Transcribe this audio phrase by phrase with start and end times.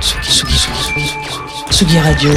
[0.00, 2.30] Tsugi Radio.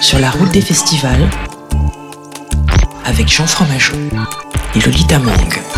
[0.00, 1.30] Sur la route des festivals
[3.04, 3.94] avec Jean Fromageau
[4.74, 5.71] et Lolita Mang.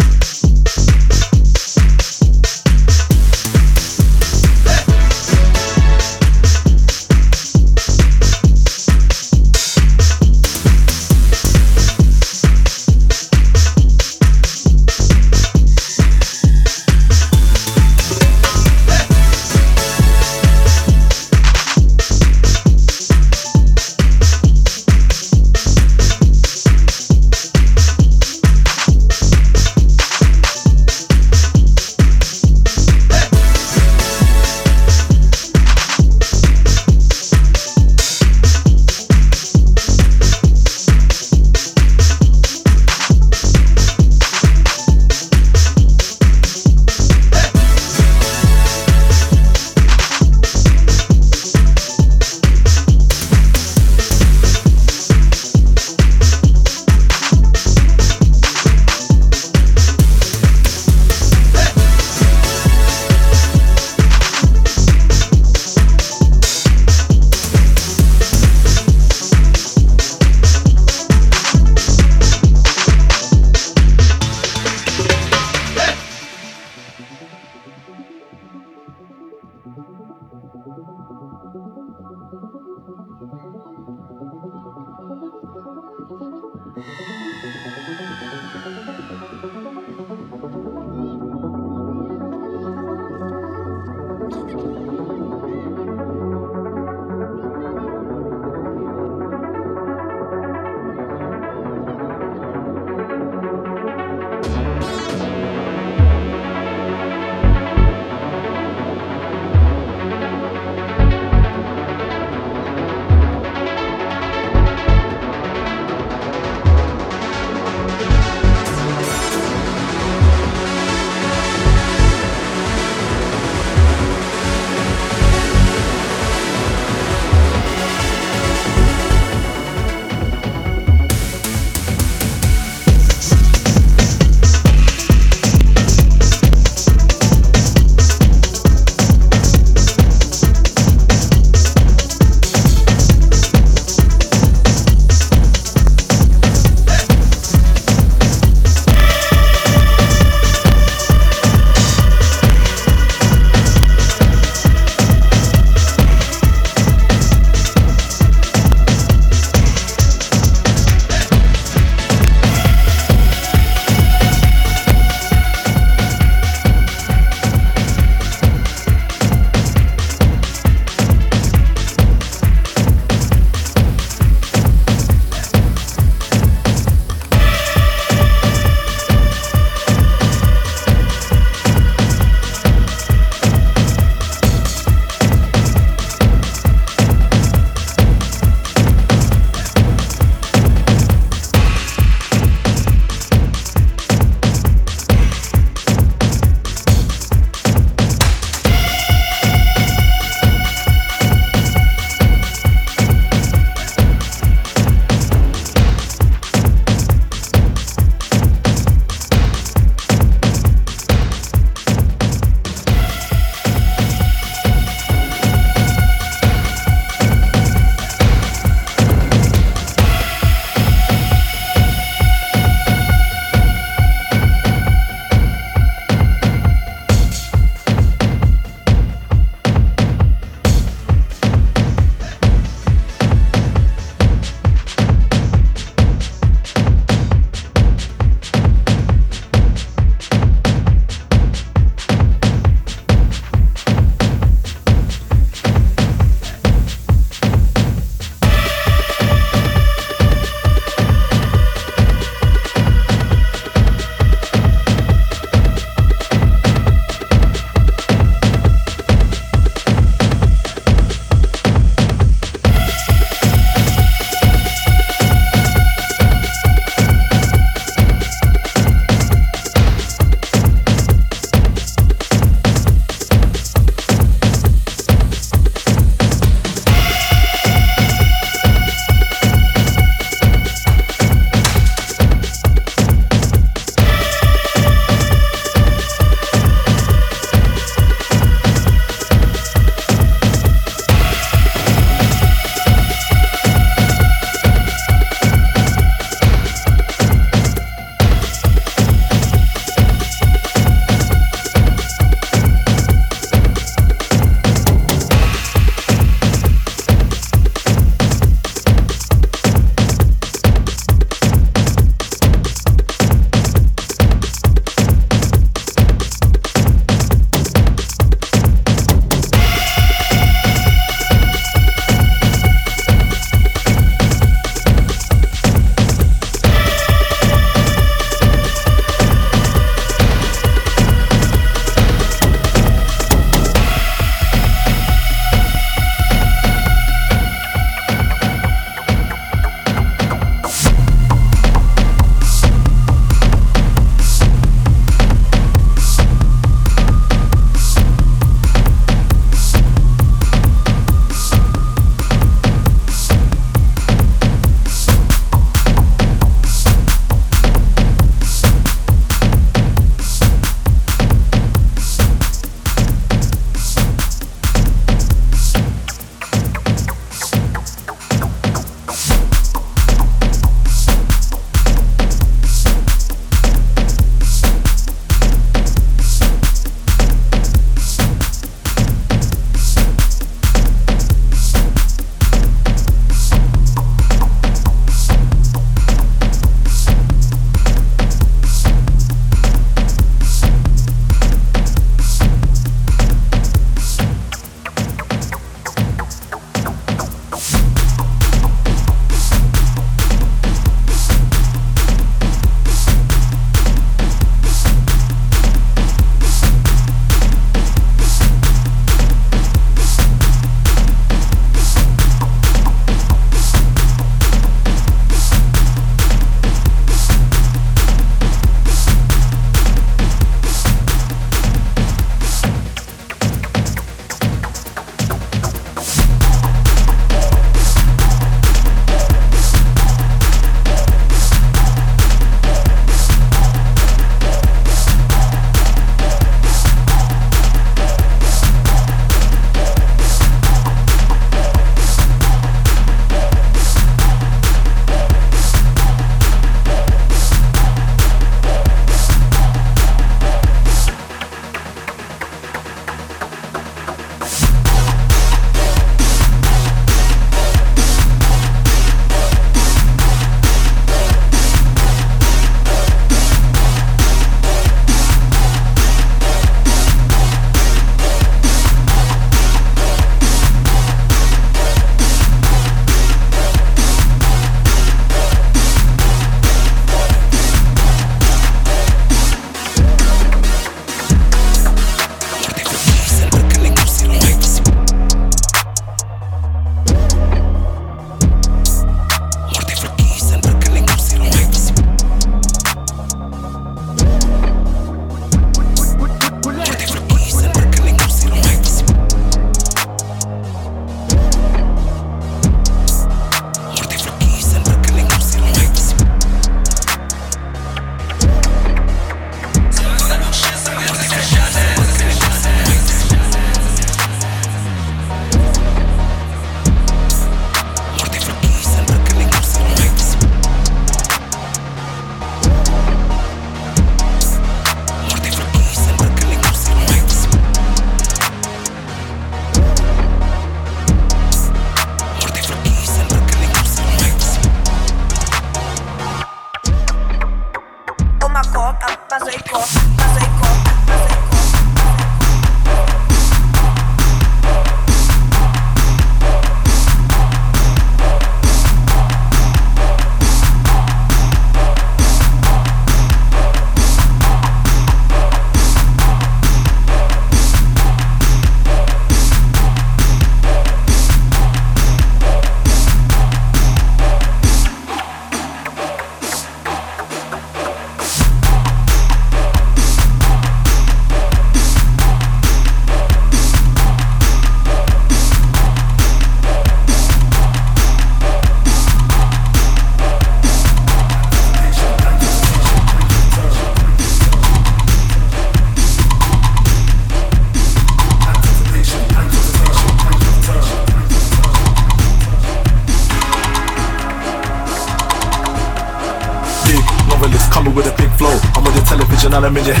[599.79, 600.00] Your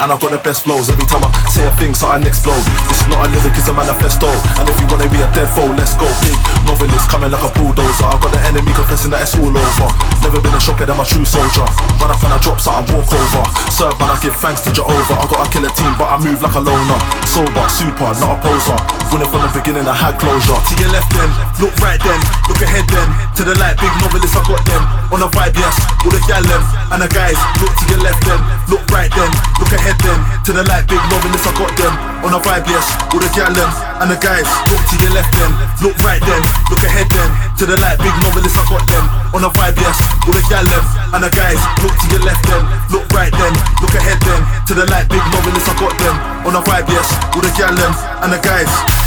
[0.00, 0.88] and I've got the best flows.
[0.88, 2.64] Every time I say a thing, so I explode.
[2.88, 4.30] This is not a lyric, it's a manifesto.
[4.56, 6.08] And if you wanna be a dead foe, let's go.
[6.24, 6.34] Big
[6.64, 8.08] novelist coming like a bulldozer.
[8.08, 9.88] I've got the enemy confessing that it's all over.
[10.24, 11.68] Never been a shocker than my true soldier.
[12.00, 13.42] Run up and I drop, so I walk over.
[13.68, 15.20] Serve man, I give thanks to Jehovah.
[15.20, 17.00] I got a killer team, but I move like a loner.
[17.28, 18.80] Sober, super, not a poser.
[19.12, 20.56] Winning from the beginning, I had closure.
[20.56, 21.30] To your left then,
[21.60, 23.08] look right then, look ahead then.
[23.36, 24.82] To the light, big novelist, I got them.
[25.12, 26.46] On a vibe, yes, all the gal.
[26.46, 28.38] And the guys, look to your left then,
[28.70, 30.18] look right then, look ahead then.
[30.46, 31.94] To the light, big novelist, I got them.
[32.26, 33.70] On a vibe, yes, all the gal them.
[34.02, 35.52] And the guys, look to your left then,
[35.82, 37.30] look right then, look ahead then.
[37.58, 39.04] To the light, big novelist, I got them.
[39.34, 40.84] On a vibe, yes, all the gal them.
[41.14, 44.40] And the guys, look to your left then, look right then, look ahead then.
[44.68, 46.16] To the light, big novelist, I got them.
[46.46, 47.92] On a vibe, yes, all the gal them.
[48.22, 49.05] And the guys.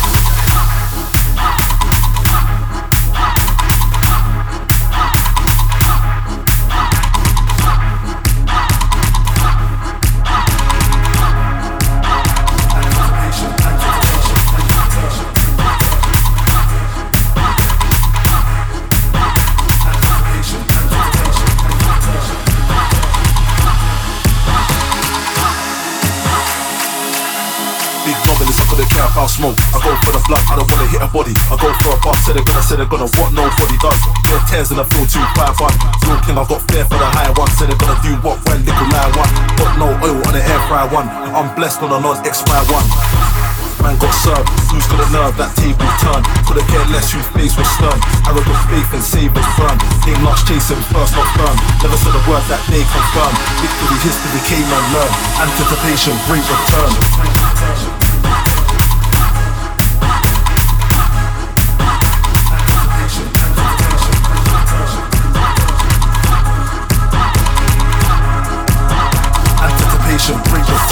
[29.20, 29.59] I'll smoke.
[29.76, 31.36] I go for the blood, I don't wanna hit a body.
[31.51, 33.99] I go for a bus, said they're gonna, say they're gonna, what nobody does.
[34.24, 35.76] Get tears and I feel too five one.
[36.07, 37.51] Feel king, I got fair for the higher one.
[37.59, 39.28] Said they're gonna do what when nickel line one.
[39.59, 41.11] Got no oil on the air fry one.
[41.36, 42.88] I'm blessed on a non expire one.
[43.84, 47.55] Man got served, who's got a nerve, that table turn Couldn't care less whose face
[47.55, 47.95] was stern
[48.28, 52.43] Arrogant faith and savers firm Aim last chasing, first not firm Never said a word
[52.51, 53.32] that they confirm
[53.63, 55.15] Victory, history came and learned
[55.47, 57.98] Anticipation, great return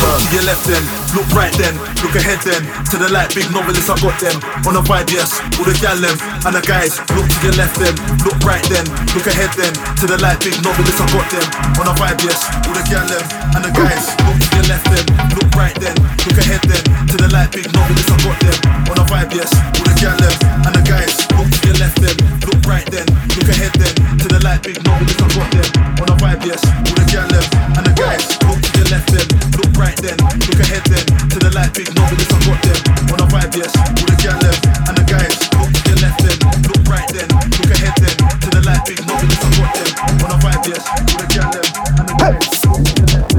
[0.08, 0.80] Turn to your left then,
[1.12, 2.64] look right then, look ahead then.
[2.64, 4.40] To the light, big novelist, I got them.
[4.64, 6.16] On a vibe, yes, all the gal them.
[6.48, 7.92] And the guys, look to your left then,
[8.24, 9.76] look right then, look ahead then.
[10.00, 11.44] To the light, big novelist, I got them.
[11.76, 13.20] On a vibe, yes, all the gal them.
[13.52, 15.06] And the guys, look to your left then,
[15.36, 16.84] look right then, look ahead then.
[17.12, 18.58] To the light, big novelist, I got them.
[18.88, 20.36] On a vibe, yes, all the gal them.
[20.64, 22.16] And the guys, look to your left then,
[22.48, 23.92] look right then, look ahead then.
[24.24, 25.68] To the light, big novelist, I got them.
[26.00, 27.44] On a vibe, yes, all the gal them.
[27.76, 29.28] And the guys, look to your left then,
[29.60, 31.06] look right then, look ahead then.
[31.30, 32.80] To the light, big novelist, I got them.
[33.14, 35.36] On a vibe, yes, all the gal left and the guys.
[35.58, 36.38] Look to your left then,
[36.68, 38.16] look right then, look ahead then.
[38.42, 39.90] To the light, big novelist, I got them.
[40.26, 43.37] On a vibe, yes, all the gal left and the guys.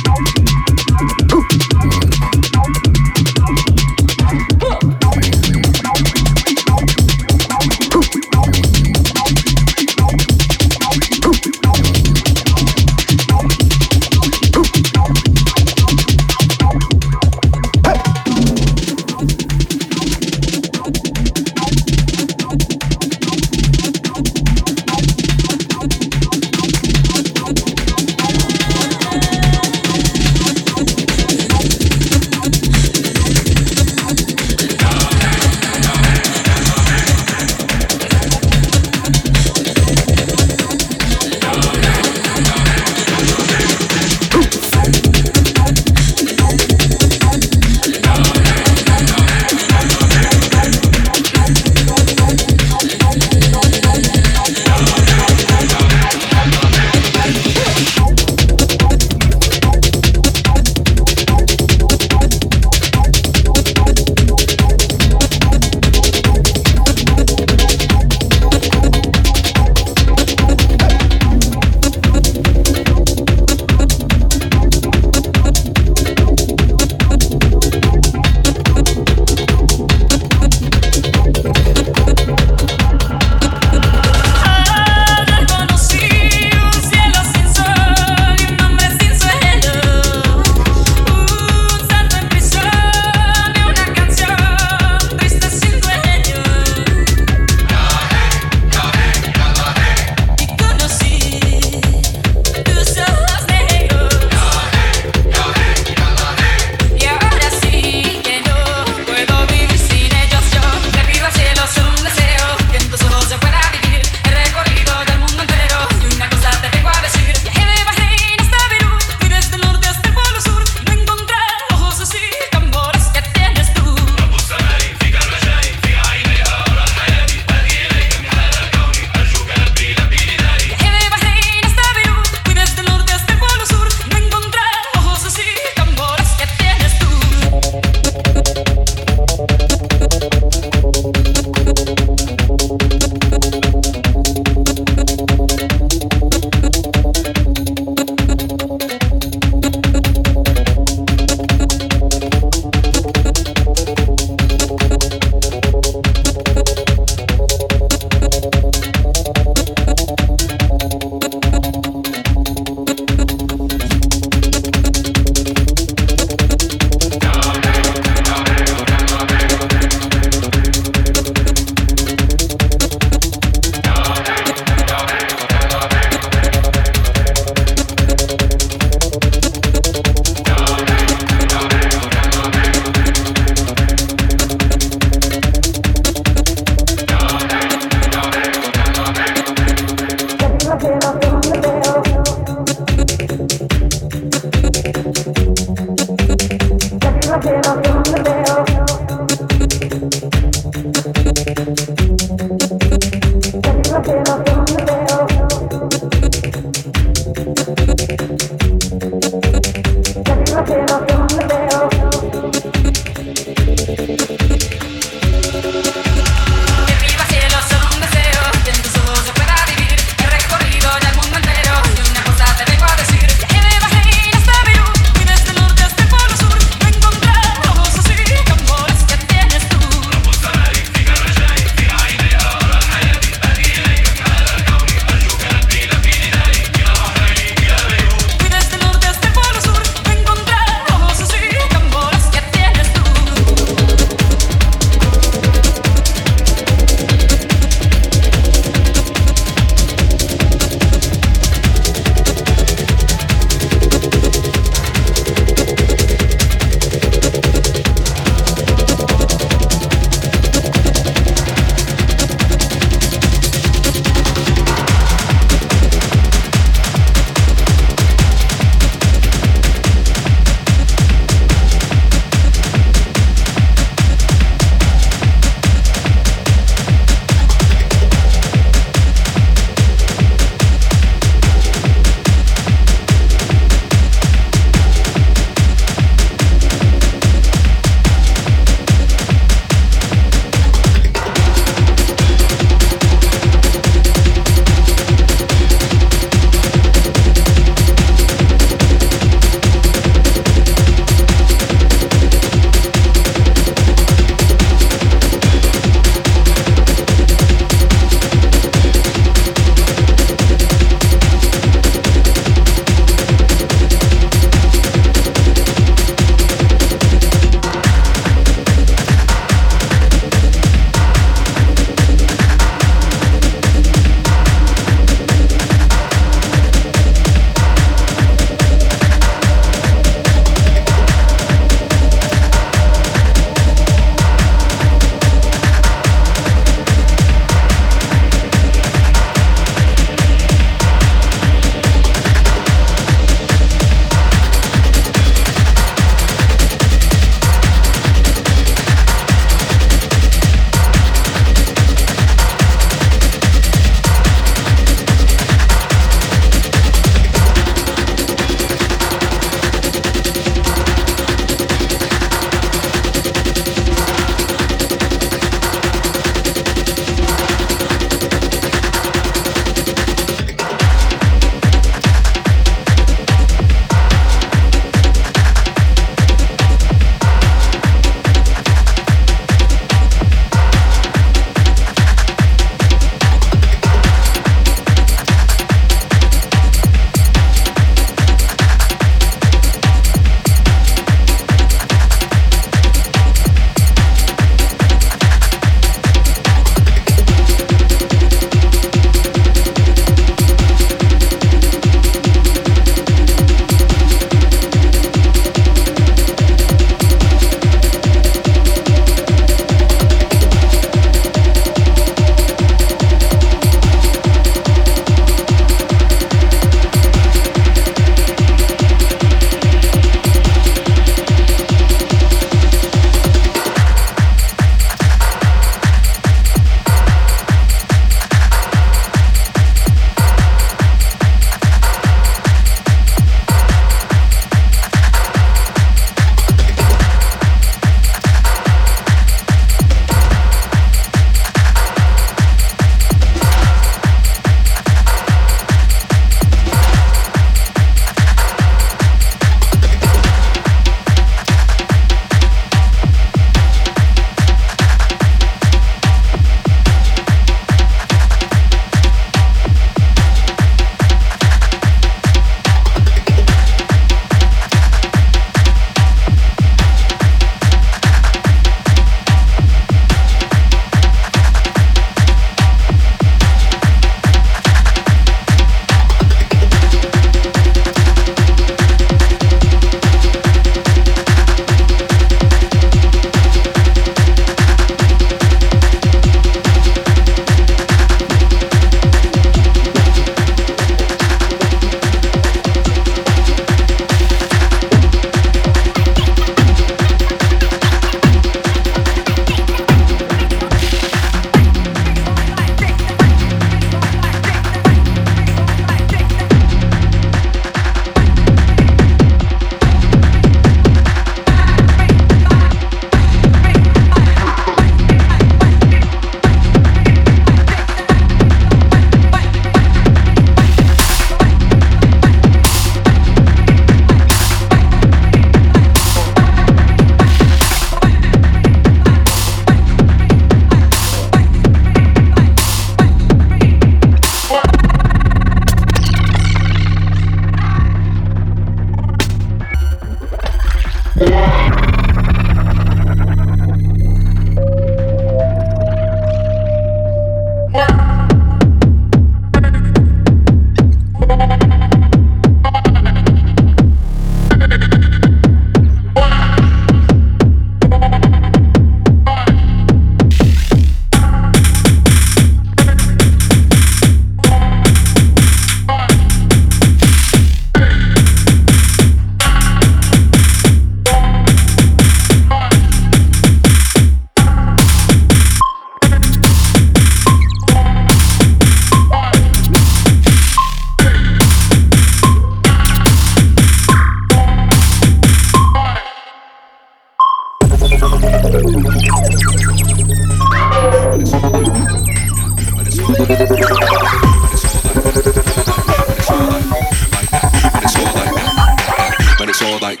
[599.62, 600.00] it's all like,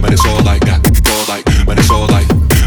[0.00, 2.57] but it's all like that, all like, but it's all like.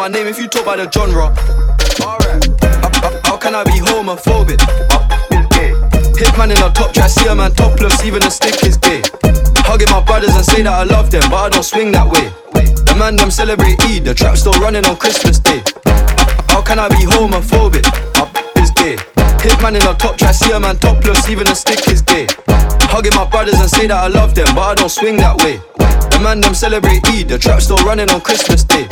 [0.00, 1.28] My name if you talk about the genre.
[2.00, 2.40] Alright,
[3.26, 4.56] how can I be homophobic?
[4.88, 5.04] Uh,
[6.16, 9.02] Hitman in a top try, see a man topless, even a stick is gay.
[9.68, 12.32] Hugging my brothers and say that I love them, but I don't swing that way.
[12.88, 15.60] The man them celebrate Eid, the trap still running on Christmas Day.
[16.48, 17.84] How can I be homophobic?
[18.16, 18.24] Uh,
[18.56, 18.96] is gay.
[19.44, 22.26] Hitman in a top try, see a man topless, even a stick is gay.
[22.88, 25.60] Hugging my brothers and say that I love them, but I don't swing that way.
[26.08, 28.88] The man them celebrate Eid, the trap still running on Christmas Day.